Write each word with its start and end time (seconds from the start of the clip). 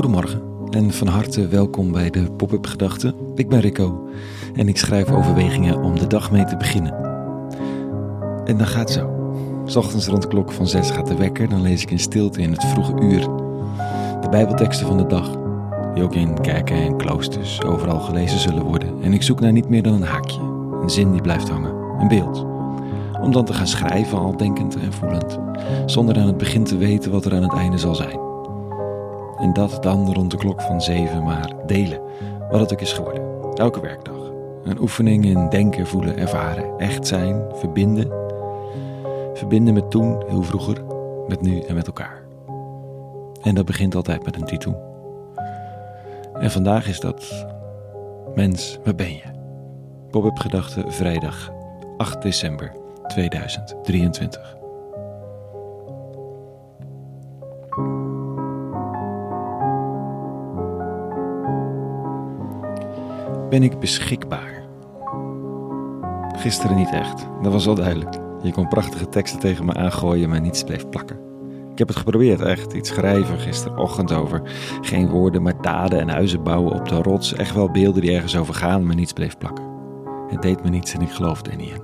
Goedemorgen 0.00 0.42
en 0.70 0.92
van 0.92 1.06
harte 1.06 1.48
welkom 1.48 1.92
bij 1.92 2.10
de 2.10 2.30
Pop-up 2.32 2.66
Gedachten. 2.66 3.14
Ik 3.34 3.48
ben 3.48 3.60
Rico 3.60 4.08
en 4.54 4.68
ik 4.68 4.76
schrijf 4.76 5.10
overwegingen 5.10 5.82
om 5.82 5.98
de 5.98 6.06
dag 6.06 6.30
mee 6.30 6.44
te 6.44 6.56
beginnen. 6.56 6.94
En 8.44 8.56
dan 8.56 8.66
gaat 8.66 8.90
zo. 8.90 9.10
S 9.64 9.76
ochtends 9.76 10.06
rond 10.06 10.22
de 10.22 10.28
klok 10.28 10.52
van 10.52 10.66
zes 10.66 10.90
gaat 10.90 11.06
de 11.06 11.16
wekker, 11.16 11.48
dan 11.48 11.62
lees 11.62 11.82
ik 11.82 11.90
in 11.90 11.98
stilte 11.98 12.40
in 12.40 12.52
het 12.52 12.64
vroege 12.64 13.00
uur 13.00 13.20
de 14.20 14.28
Bijbelteksten 14.30 14.86
van 14.86 14.96
de 14.96 15.06
dag, 15.06 15.36
die 15.94 16.02
ook 16.02 16.14
in 16.14 16.40
kerken 16.40 16.76
en 16.76 16.96
kloosters 16.96 17.62
overal 17.62 18.00
gelezen 18.00 18.38
zullen 18.38 18.64
worden. 18.64 19.02
En 19.02 19.12
ik 19.12 19.22
zoek 19.22 19.40
naar 19.40 19.52
niet 19.52 19.68
meer 19.68 19.82
dan 19.82 19.94
een 19.94 20.02
haakje, 20.02 20.40
een 20.82 20.90
zin 20.90 21.12
die 21.12 21.22
blijft 21.22 21.48
hangen, 21.48 21.74
een 21.98 22.08
beeld. 22.08 22.46
Om 23.22 23.32
dan 23.32 23.44
te 23.44 23.54
gaan 23.54 23.66
schrijven, 23.66 24.18
al 24.18 24.36
denkend 24.36 24.76
en 24.76 24.92
voelend, 24.92 25.38
zonder 25.86 26.18
aan 26.18 26.26
het 26.26 26.38
begin 26.38 26.64
te 26.64 26.76
weten 26.76 27.10
wat 27.10 27.24
er 27.24 27.34
aan 27.34 27.42
het 27.42 27.54
einde 27.54 27.78
zal 27.78 27.94
zijn. 27.94 28.28
En 29.40 29.52
dat 29.52 29.82
dan 29.82 30.12
rond 30.12 30.30
de 30.30 30.36
klok 30.36 30.60
van 30.60 30.82
zeven, 30.82 31.22
maar 31.22 31.52
delen, 31.66 32.00
wat 32.50 32.60
het 32.60 32.72
ook 32.72 32.80
is 32.80 32.92
geworden. 32.92 33.22
Elke 33.54 33.80
werkdag. 33.80 34.14
Een 34.64 34.80
oefening 34.80 35.24
in 35.24 35.48
denken, 35.48 35.86
voelen, 35.86 36.18
ervaren, 36.18 36.78
echt 36.78 37.06
zijn, 37.06 37.42
verbinden. 37.52 38.12
Verbinden 39.34 39.74
met 39.74 39.90
toen, 39.90 40.22
heel 40.26 40.42
vroeger, 40.42 40.82
met 41.28 41.40
nu 41.40 41.60
en 41.60 41.74
met 41.74 41.86
elkaar. 41.86 42.22
En 43.42 43.54
dat 43.54 43.64
begint 43.64 43.94
altijd 43.94 44.24
met 44.24 44.36
een 44.36 44.44
titel. 44.44 44.88
En 46.32 46.50
vandaag 46.50 46.88
is 46.88 47.00
dat 47.00 47.46
Mens, 48.34 48.78
waar 48.84 48.94
ben 48.94 49.12
je? 49.12 49.22
Pop-up 50.10 50.62
vrijdag 50.86 51.50
8 51.96 52.22
december 52.22 52.72
2023. 53.06 54.59
Ben 63.50 63.62
ik 63.62 63.78
beschikbaar? 63.78 64.68
Gisteren 66.36 66.76
niet 66.76 66.90
echt, 66.90 67.26
dat 67.42 67.52
was 67.52 67.64
wel 67.64 67.74
duidelijk. 67.74 68.18
Je 68.42 68.52
kon 68.52 68.68
prachtige 68.68 69.08
teksten 69.08 69.40
tegen 69.40 69.64
me 69.64 69.74
aangooien, 69.74 70.28
maar 70.28 70.40
niets 70.40 70.62
bleef 70.62 70.88
plakken. 70.88 71.18
Ik 71.72 71.78
heb 71.78 71.88
het 71.88 71.96
geprobeerd, 71.96 72.40
echt. 72.40 72.72
Iets 72.72 72.88
schrijven 72.88 73.38
gisterochtend 73.38 74.12
over. 74.12 74.42
Geen 74.80 75.08
woorden, 75.08 75.42
maar 75.42 75.62
daden 75.62 76.00
en 76.00 76.08
huizen 76.08 76.42
bouwen 76.42 76.72
op 76.72 76.88
de 76.88 77.02
rots. 77.02 77.34
Echt 77.34 77.54
wel 77.54 77.70
beelden 77.70 78.02
die 78.02 78.12
ergens 78.12 78.36
over 78.36 78.54
gaan, 78.54 78.86
maar 78.86 78.94
niets 78.94 79.12
bleef 79.12 79.38
plakken. 79.38 79.64
Het 80.28 80.42
deed 80.42 80.62
me 80.62 80.68
niets 80.68 80.94
en 80.94 81.00
ik 81.00 81.10
geloofde 81.10 81.50
er 81.50 81.56
niet 81.56 81.70
in. 81.70 81.82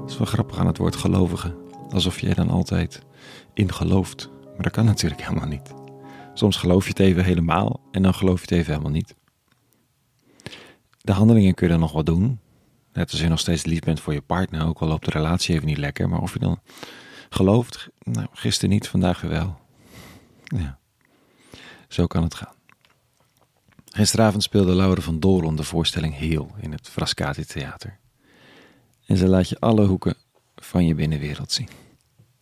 Het 0.00 0.10
is 0.10 0.18
wel 0.18 0.26
grappig 0.26 0.58
aan 0.58 0.66
het 0.66 0.78
woord 0.78 0.96
gelovigen. 0.96 1.54
Alsof 1.88 2.20
jij 2.20 2.34
dan 2.34 2.50
altijd 2.50 3.02
in 3.54 3.72
gelooft. 3.72 4.30
Maar 4.44 4.62
dat 4.62 4.72
kan 4.72 4.84
natuurlijk 4.84 5.22
helemaal 5.22 5.48
niet. 5.48 5.74
Soms 6.34 6.56
geloof 6.56 6.82
je 6.82 6.90
het 6.90 7.00
even 7.00 7.24
helemaal 7.24 7.80
en 7.90 8.02
dan 8.02 8.14
geloof 8.14 8.36
je 8.36 8.42
het 8.42 8.50
even 8.50 8.72
helemaal 8.72 8.92
niet. 8.92 9.16
De 11.08 11.14
handelingen 11.14 11.54
kun 11.54 11.66
je 11.66 11.72
dan 11.72 11.82
nog 11.82 11.92
wel 11.92 12.04
doen. 12.04 12.40
Net 12.92 13.10
als 13.10 13.20
je 13.20 13.28
nog 13.28 13.38
steeds 13.38 13.64
lief 13.64 13.80
bent 13.80 14.00
voor 14.00 14.12
je 14.12 14.20
partner, 14.20 14.66
ook 14.66 14.78
al 14.78 14.88
loopt 14.88 15.04
de 15.04 15.10
relatie 15.10 15.54
even 15.54 15.66
niet 15.66 15.78
lekker. 15.78 16.08
Maar 16.08 16.20
of 16.20 16.32
je 16.32 16.38
dan 16.38 16.60
gelooft, 17.28 17.88
nou, 18.02 18.26
gisteren 18.32 18.70
niet, 18.70 18.88
vandaag 18.88 19.20
wel. 19.20 19.58
Ja, 20.44 20.78
zo 21.88 22.06
kan 22.06 22.22
het 22.22 22.34
gaan. 22.34 22.54
Gisteravond 23.84 24.42
speelde 24.42 24.74
Laura 24.74 25.00
van 25.00 25.20
Doron 25.20 25.56
de 25.56 25.62
voorstelling 25.62 26.14
Heel 26.14 26.50
in 26.60 26.72
het 26.72 26.88
Frascati 26.88 27.44
Theater. 27.44 27.98
En 29.06 29.16
ze 29.16 29.28
laat 29.28 29.48
je 29.48 29.60
alle 29.60 29.86
hoeken 29.86 30.14
van 30.56 30.86
je 30.86 30.94
binnenwereld 30.94 31.52
zien. 31.52 31.68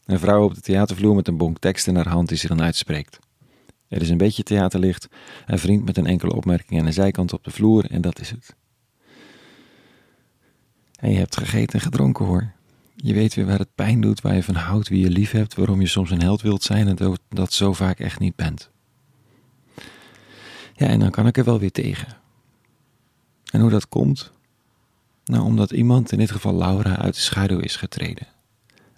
Een 0.04 0.18
vrouw 0.18 0.44
op 0.44 0.54
de 0.54 0.60
theatervloer 0.60 1.14
met 1.14 1.28
een 1.28 1.36
bonk 1.36 1.58
tekst 1.58 1.86
in 1.86 1.96
haar 1.96 2.08
hand 2.08 2.28
die 2.28 2.38
ze 2.38 2.48
dan 2.48 2.62
uitspreekt. 2.62 3.18
Er 3.88 4.02
is 4.02 4.10
een 4.10 4.18
beetje 4.18 4.42
theaterlicht, 4.42 5.08
een 5.46 5.58
vriend 5.58 5.84
met 5.84 5.96
een 5.96 6.06
enkele 6.06 6.34
opmerking 6.34 6.80
aan 6.80 6.86
de 6.86 6.92
zijkant 6.92 7.32
op 7.32 7.44
de 7.44 7.50
vloer 7.50 7.90
en 7.90 8.00
dat 8.00 8.20
is 8.20 8.30
het. 8.30 8.54
En 10.96 11.10
je 11.10 11.18
hebt 11.18 11.36
gegeten 11.36 11.78
en 11.78 11.84
gedronken 11.84 12.24
hoor. 12.24 12.52
Je 12.96 13.14
weet 13.14 13.34
weer 13.34 13.46
waar 13.46 13.58
het 13.58 13.74
pijn 13.74 14.00
doet, 14.00 14.20
waar 14.20 14.34
je 14.34 14.42
van 14.42 14.54
houdt, 14.54 14.88
wie 14.88 15.00
je 15.00 15.10
lief 15.10 15.30
hebt, 15.30 15.54
waarom 15.54 15.80
je 15.80 15.86
soms 15.86 16.10
een 16.10 16.22
held 16.22 16.42
wilt 16.42 16.62
zijn 16.62 16.88
en 16.88 16.96
dat, 16.96 17.20
dat 17.28 17.52
zo 17.52 17.72
vaak 17.72 18.00
echt 18.00 18.18
niet 18.18 18.36
bent. 18.36 18.70
Ja, 20.74 20.86
en 20.86 21.00
dan 21.00 21.10
kan 21.10 21.26
ik 21.26 21.36
er 21.36 21.44
wel 21.44 21.58
weer 21.58 21.72
tegen. 21.72 22.16
En 23.52 23.60
hoe 23.60 23.70
dat 23.70 23.88
komt? 23.88 24.32
Nou, 25.24 25.44
omdat 25.44 25.70
iemand, 25.70 26.12
in 26.12 26.18
dit 26.18 26.30
geval 26.30 26.54
Laura, 26.54 26.96
uit 26.96 27.14
de 27.14 27.20
schaduw 27.20 27.58
is 27.58 27.76
getreden. 27.76 28.26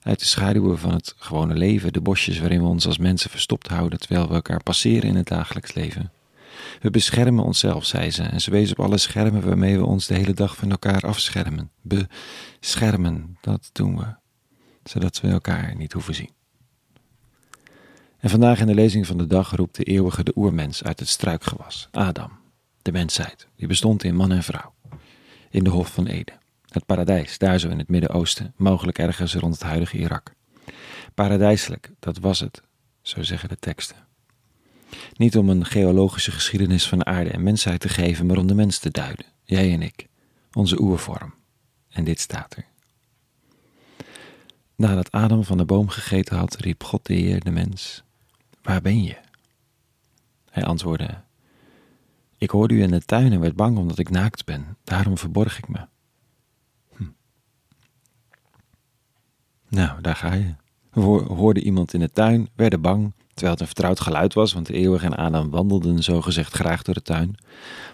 Uit 0.08 0.18
de 0.18 0.26
schaduwen 0.26 0.78
van 0.78 0.92
het 0.92 1.14
gewone 1.16 1.54
leven, 1.54 1.92
de 1.92 2.00
bosjes 2.00 2.38
waarin 2.38 2.60
we 2.60 2.66
ons 2.66 2.86
als 2.86 2.98
mensen 2.98 3.30
verstopt 3.30 3.66
houden 3.66 3.98
terwijl 3.98 4.28
we 4.28 4.34
elkaar 4.34 4.62
passeren 4.62 5.08
in 5.08 5.16
het 5.16 5.26
dagelijks 5.26 5.74
leven. 5.74 6.12
We 6.80 6.90
beschermen 6.90 7.44
onszelf, 7.44 7.84
zei 7.84 8.10
ze, 8.10 8.22
en 8.22 8.40
ze 8.40 8.50
wees 8.50 8.70
op 8.70 8.80
alle 8.80 8.98
schermen 8.98 9.42
waarmee 9.42 9.78
we 9.78 9.84
ons 9.84 10.06
de 10.06 10.14
hele 10.14 10.34
dag 10.34 10.56
van 10.56 10.70
elkaar 10.70 11.00
afschermen. 11.00 11.70
Beschermen, 11.82 13.38
dat 13.40 13.70
doen 13.72 13.96
we, 13.98 14.14
zodat 14.84 15.20
we 15.20 15.28
elkaar 15.28 15.76
niet 15.76 15.92
hoeven 15.92 16.14
zien. 16.14 16.30
En 18.18 18.30
vandaag 18.30 18.60
in 18.60 18.66
de 18.66 18.74
lezing 18.74 19.06
van 19.06 19.18
de 19.18 19.26
dag 19.26 19.56
roept 19.56 19.76
de 19.76 19.84
eeuwige 19.84 20.24
de 20.24 20.32
oermens 20.36 20.84
uit 20.84 20.98
het 20.98 21.08
struikgewas, 21.08 21.88
Adam, 21.90 22.38
de 22.82 22.92
mensheid, 22.92 23.48
die 23.56 23.68
bestond 23.68 24.04
in 24.04 24.16
man 24.16 24.32
en 24.32 24.42
vrouw, 24.42 24.74
in 25.50 25.64
de 25.64 25.70
Hof 25.70 25.92
van 25.92 26.06
Eden. 26.06 26.46
Het 26.68 26.86
paradijs, 26.86 27.38
daar 27.38 27.58
zo 27.58 27.68
in 27.68 27.78
het 27.78 27.88
Midden-Oosten, 27.88 28.54
mogelijk 28.56 28.98
ergens 28.98 29.34
rond 29.34 29.54
het 29.54 29.62
huidige 29.62 29.98
Irak. 29.98 30.32
Paradijselijk, 31.14 31.90
dat 31.98 32.18
was 32.18 32.40
het, 32.40 32.62
zo 33.02 33.22
zeggen 33.22 33.48
de 33.48 33.56
teksten. 33.56 33.96
Niet 35.12 35.36
om 35.36 35.48
een 35.48 35.64
geologische 35.64 36.30
geschiedenis 36.30 36.88
van 36.88 37.06
aarde 37.06 37.30
en 37.30 37.42
mensheid 37.42 37.80
te 37.80 37.88
geven, 37.88 38.26
maar 38.26 38.36
om 38.36 38.46
de 38.46 38.54
mens 38.54 38.78
te 38.78 38.90
duiden, 38.90 39.26
jij 39.44 39.72
en 39.72 39.82
ik, 39.82 40.06
onze 40.52 40.80
oervorm. 40.80 41.34
En 41.88 42.04
dit 42.04 42.20
staat 42.20 42.56
er. 42.56 42.64
Nadat 44.74 45.10
Adam 45.10 45.44
van 45.44 45.56
de 45.56 45.64
boom 45.64 45.88
gegeten 45.88 46.36
had, 46.36 46.56
riep 46.56 46.84
God 46.84 47.06
de 47.06 47.14
Heer 47.14 47.40
de 47.40 47.50
mens: 47.50 48.02
Waar 48.62 48.80
ben 48.80 49.02
je? 49.02 49.16
Hij 50.50 50.64
antwoordde: 50.64 51.20
Ik 52.38 52.50
hoorde 52.50 52.74
u 52.74 52.82
in 52.82 52.90
de 52.90 53.00
tuin 53.00 53.32
en 53.32 53.40
werd 53.40 53.56
bang 53.56 53.78
omdat 53.78 53.98
ik 53.98 54.10
naakt 54.10 54.44
ben, 54.44 54.76
daarom 54.84 55.18
verborg 55.18 55.58
ik 55.58 55.68
me. 55.68 55.86
Nou, 59.78 60.00
daar 60.00 60.16
ga 60.16 60.34
je. 60.34 60.54
We 60.90 61.00
hoorden 61.00 61.62
iemand 61.62 61.94
in 61.94 62.00
de 62.00 62.10
tuin, 62.10 62.48
werden 62.56 62.80
bang, 62.80 63.12
terwijl 63.28 63.50
het 63.50 63.60
een 63.60 63.66
vertrouwd 63.66 64.00
geluid 64.00 64.34
was, 64.34 64.52
want 64.52 64.66
de 64.66 64.72
eeuwig 64.72 65.02
en 65.02 65.16
Adam 65.16 65.50
wandelden 65.50 66.02
zogezegd 66.02 66.52
graag 66.52 66.82
door 66.82 66.94
de 66.94 67.02
tuin. 67.02 67.34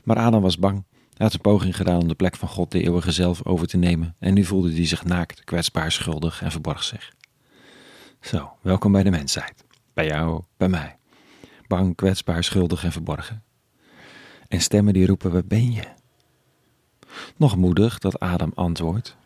Maar 0.04 0.16
Adam 0.16 0.42
was 0.42 0.58
bang. 0.58 0.84
Hij 0.90 1.26
had 1.26 1.32
een 1.32 1.40
poging 1.40 1.76
gedaan 1.76 2.00
om 2.00 2.08
de 2.08 2.14
plek 2.14 2.36
van 2.36 2.48
God 2.48 2.70
de 2.70 2.82
eeuwige 2.82 3.12
zelf 3.12 3.46
over 3.46 3.66
te 3.66 3.76
nemen, 3.76 4.14
en 4.18 4.34
nu 4.34 4.44
voelde 4.44 4.72
hij 4.72 4.86
zich 4.86 5.04
naakt, 5.04 5.44
kwetsbaar, 5.44 5.92
schuldig 5.92 6.42
en 6.42 6.50
verborg 6.50 6.82
zich. 6.82 7.12
Zo, 8.20 8.52
welkom 8.60 8.92
bij 8.92 9.02
de 9.02 9.10
mensheid. 9.10 9.64
Bij 9.94 10.06
jou, 10.06 10.42
bij 10.56 10.68
mij. 10.68 10.96
Bang, 11.66 11.94
kwetsbaar, 11.96 12.44
schuldig 12.44 12.84
en 12.84 12.92
verborgen. 12.92 13.42
En 14.48 14.60
stemmen 14.60 14.92
die 14.92 15.06
roepen, 15.06 15.32
waar 15.32 15.46
ben 15.46 15.72
je? 15.72 15.84
Nog 17.36 17.56
moedig 17.56 17.98
dat 17.98 18.20
Adam 18.20 18.52
antwoordt. 18.54 19.16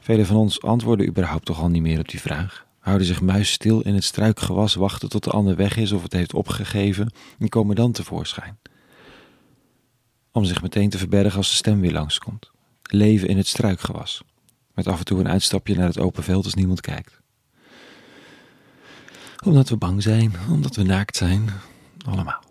Velen 0.00 0.26
van 0.26 0.36
ons 0.36 0.62
antwoorden 0.62 1.08
überhaupt 1.08 1.44
toch 1.44 1.60
al 1.60 1.68
niet 1.68 1.82
meer 1.82 1.98
op 1.98 2.08
die 2.08 2.20
vraag 2.20 2.66
houden 2.88 3.06
zich 3.06 3.20
muisstil 3.20 3.80
in 3.80 3.94
het 3.94 4.04
struikgewas, 4.04 4.74
wachten 4.74 5.08
tot 5.08 5.24
de 5.24 5.30
ander 5.30 5.56
weg 5.56 5.76
is 5.76 5.92
of 5.92 6.02
het 6.02 6.12
heeft 6.12 6.34
opgegeven 6.34 7.12
en 7.38 7.48
komen 7.48 7.76
dan 7.76 7.92
tevoorschijn. 7.92 8.58
Om 10.32 10.44
zich 10.44 10.62
meteen 10.62 10.90
te 10.90 10.98
verbergen 10.98 11.36
als 11.36 11.48
de 11.48 11.54
stem 11.54 11.80
weer 11.80 11.92
langskomt. 11.92 12.50
Leven 12.82 13.28
in 13.28 13.36
het 13.36 13.46
struikgewas, 13.46 14.22
met 14.74 14.86
af 14.86 14.98
en 14.98 15.04
toe 15.04 15.20
een 15.20 15.28
uitstapje 15.28 15.74
naar 15.74 15.86
het 15.86 15.98
open 15.98 16.22
veld 16.22 16.44
als 16.44 16.54
niemand 16.54 16.80
kijkt. 16.80 17.20
Omdat 19.44 19.68
we 19.68 19.76
bang 19.76 20.02
zijn, 20.02 20.32
omdat 20.50 20.76
we 20.76 20.82
naakt 20.82 21.16
zijn, 21.16 21.50
allemaal. 22.06 22.42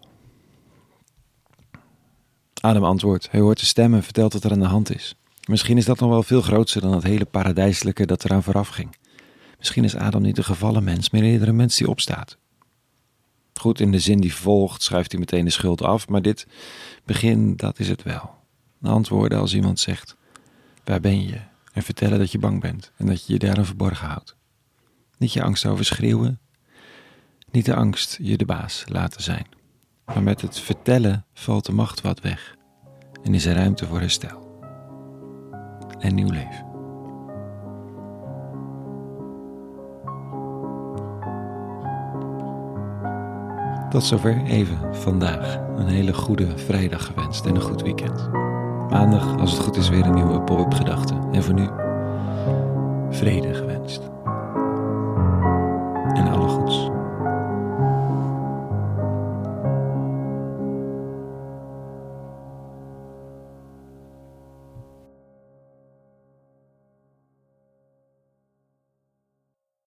Adam 2.62 2.84
antwoordt, 2.84 3.32
hij 3.32 3.40
hoort 3.40 3.60
de 3.60 3.66
stem 3.66 3.94
en 3.94 4.04
vertelt 4.04 4.34
wat 4.34 4.44
er 4.44 4.52
aan 4.52 4.60
de 4.60 4.66
hand 4.66 4.96
is. 4.96 5.16
Misschien 5.48 5.78
is 5.78 5.86
dat 5.86 6.00
nog 6.00 6.10
wel 6.10 6.24
veel 6.24 6.42
groter 6.42 6.82
dan 6.82 6.94
het 6.94 7.04
hele 7.04 7.26
paradijselijke 7.26 8.06
dat 8.06 8.26
eraan 8.26 8.44
vooraf 8.44 8.68
ging. 8.68 8.96
Misschien 9.58 9.84
is 9.84 9.96
Adam 9.96 10.22
niet 10.22 10.38
een 10.38 10.44
gevallen 10.44 10.84
mens, 10.84 11.10
maar 11.10 11.22
eerder 11.22 11.48
een 11.48 11.56
mens 11.56 11.78
die 11.78 11.90
opstaat. 11.90 12.38
Goed, 13.54 13.80
in 13.80 13.92
de 13.92 14.00
zin 14.00 14.20
die 14.20 14.34
volgt 14.34 14.82
schuift 14.82 15.12
hij 15.12 15.20
meteen 15.20 15.46
de 15.46 15.52
schuld 15.52 15.82
af, 15.82 16.08
maar 16.08 16.22
dit 16.22 16.48
begin, 17.06 17.56
dat 17.56 17.80
is 17.80 17.90
het 17.90 18.04
wel. 18.04 18.36
Antwoorden 18.82 19.40
als 19.40 19.54
iemand 19.54 19.80
zegt, 19.80 20.16
waar 20.84 21.00
ben 21.00 21.28
je? 21.28 21.40
En 21.74 21.84
vertellen 21.84 22.20
dat 22.20 22.32
je 22.32 22.40
bang 22.40 22.62
bent 22.62 22.92
en 22.98 23.06
dat 23.06 23.26
je 23.26 23.34
je 23.34 23.40
daarom 23.40 23.66
verborgen 23.66 24.08
houdt. 24.08 24.36
Niet 25.18 25.34
je 25.34 25.44
angst 25.44 25.66
overschreeuwen, 25.66 26.40
niet 27.52 27.66
de 27.66 27.76
angst 27.76 28.18
je 28.22 28.38
de 28.38 28.46
baas 28.46 28.84
laten 28.88 29.24
zijn. 29.24 29.48
Maar 30.06 30.24
met 30.24 30.42
het 30.42 30.60
vertellen 30.60 31.26
valt 31.34 31.66
de 31.66 31.72
macht 31.72 32.02
wat 32.02 32.22
weg 32.22 32.56
en 33.24 33.34
is 33.34 33.46
er 33.46 33.56
ruimte 33.56 33.86
voor 33.86 34.00
herstel 34.00 34.47
en 36.00 36.16
nieuw 36.16 36.32
leven. 36.32 36.66
Tot 43.90 44.04
zover 44.04 44.44
even 44.46 44.96
vandaag. 44.96 45.60
Een 45.76 45.88
hele 45.88 46.14
goede 46.14 46.58
vrijdag 46.58 47.06
gewenst 47.06 47.46
en 47.46 47.56
een 47.56 47.62
goed 47.62 47.82
weekend. 47.82 48.30
Maandag, 48.90 49.40
als 49.40 49.52
het 49.52 49.62
goed 49.62 49.76
is, 49.76 49.90
weer 49.90 50.06
een 50.06 50.14
nieuwe 50.14 50.42
pop-up 50.42 50.74
gedachte. 50.74 51.14
En 51.32 51.44
voor 51.44 51.54
nu, 51.54 51.70
vrede 53.10 53.54
gewenst. 53.54 54.17